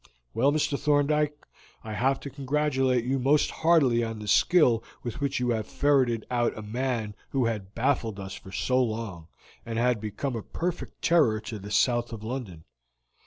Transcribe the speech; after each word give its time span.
Well, 0.33 0.51
Mr. 0.51 0.79
Thorndyke, 0.79 1.45
I 1.83 1.93
have 1.93 2.19
to 2.21 2.31
congratulate 2.31 3.05
you 3.05 3.19
most 3.19 3.51
heartily 3.51 4.03
on 4.03 4.17
the 4.17 4.27
skill 4.27 4.83
with 5.03 5.21
which 5.21 5.39
you 5.39 5.51
have 5.51 5.67
ferreted 5.67 6.25
out 6.31 6.57
a 6.57 6.63
man 6.63 7.13
who 7.29 7.45
had 7.45 7.75
baffled 7.75 8.19
us 8.19 8.33
for 8.33 8.51
so 8.51 8.81
long, 8.81 9.27
and 9.63 9.77
had 9.77 10.01
become 10.01 10.35
a 10.35 10.41
perfect 10.41 11.03
terror 11.03 11.39
to 11.41 11.59
the 11.59 11.69
south 11.69 12.11
of 12.13 12.23
London. 12.23 12.63